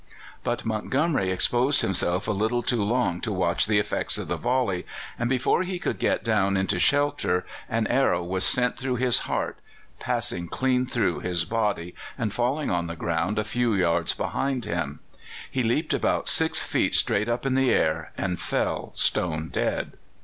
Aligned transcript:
But 0.43 0.65
Montgomery 0.65 1.29
exposed 1.29 1.83
himself 1.83 2.27
a 2.27 2.31
little 2.31 2.63
too 2.63 2.83
long 2.83 3.21
to 3.21 3.31
watch 3.31 3.67
the 3.67 3.77
effects 3.77 4.17
of 4.17 4.29
the 4.29 4.35
volley, 4.35 4.83
and 5.19 5.29
before 5.29 5.61
he 5.61 5.77
could 5.77 5.99
get 5.99 6.23
down 6.23 6.57
into 6.57 6.79
shelter 6.79 7.45
an 7.69 7.85
arrow 7.85 8.23
was 8.23 8.43
sent 8.43 8.77
through 8.79 8.95
his 8.95 9.19
heart, 9.29 9.59
passing 9.99 10.47
clean 10.47 10.87
through 10.87 11.19
his 11.19 11.45
body, 11.45 11.93
and 12.17 12.33
falling 12.33 12.71
on 12.71 12.87
the 12.87 12.95
ground 12.95 13.37
a 13.37 13.43
few 13.43 13.75
yards 13.75 14.15
behind 14.15 14.65
him. 14.65 15.01
He 15.51 15.61
leaped 15.61 15.93
about 15.93 16.27
6 16.27 16.63
feet 16.63 16.95
straight 16.95 17.29
up 17.29 17.45
in 17.45 17.53
the 17.53 17.69
air 17.69 18.11
and 18.17 18.41
fell 18.41 18.91
stone 18.95 19.49
dead. 19.49 19.97